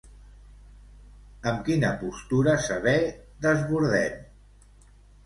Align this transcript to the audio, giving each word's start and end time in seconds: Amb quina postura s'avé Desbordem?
Amb 1.51 1.59
quina 1.67 1.91
postura 2.03 2.55
s'avé 2.69 2.95
Desbordem? 3.47 4.17